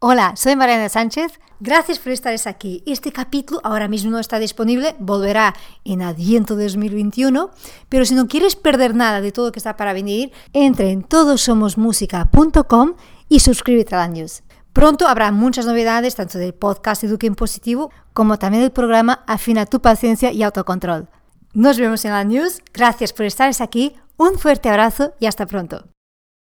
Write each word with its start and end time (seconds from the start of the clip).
Hola, 0.00 0.34
soy 0.36 0.54
Mariana 0.54 0.88
Sánchez. 0.88 1.40
Gracias 1.58 1.98
por 1.98 2.12
estar 2.12 2.32
aquí. 2.46 2.84
Este 2.86 3.10
capítulo 3.10 3.60
ahora 3.64 3.88
mismo 3.88 4.12
no 4.12 4.20
está 4.20 4.38
disponible, 4.38 4.94
volverá 5.00 5.56
en 5.84 6.02
Adviento 6.02 6.54
2021, 6.54 7.50
pero 7.88 8.04
si 8.04 8.14
no 8.14 8.28
quieres 8.28 8.54
perder 8.54 8.94
nada 8.94 9.20
de 9.20 9.32
todo 9.32 9.46
lo 9.46 9.52
que 9.52 9.58
está 9.58 9.76
para 9.76 9.92
venir, 9.92 10.30
entra 10.52 10.86
en 10.86 11.02
todosomosmusica.com 11.02 12.94
y 13.28 13.40
suscríbete 13.40 13.96
a 13.96 13.98
la 13.98 14.06
news. 14.06 14.44
Pronto 14.72 15.08
habrá 15.08 15.32
muchas 15.32 15.66
novedades, 15.66 16.14
tanto 16.14 16.38
del 16.38 16.54
podcast 16.54 17.02
Eduque 17.02 17.26
en 17.26 17.34
Positivo 17.34 17.90
como 18.12 18.38
también 18.38 18.62
del 18.62 18.70
programa 18.70 19.24
Afina 19.26 19.66
tu 19.66 19.80
paciencia 19.80 20.30
y 20.30 20.44
autocontrol. 20.44 21.08
Nos 21.54 21.76
vemos 21.76 22.04
en 22.04 22.12
la 22.12 22.22
news. 22.22 22.62
Gracias 22.72 23.12
por 23.12 23.26
estar 23.26 23.50
aquí. 23.58 23.96
Un 24.16 24.38
fuerte 24.38 24.68
abrazo 24.68 25.14
y 25.18 25.26
hasta 25.26 25.46
pronto. 25.46 25.88